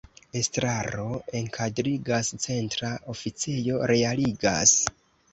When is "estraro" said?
0.39-1.03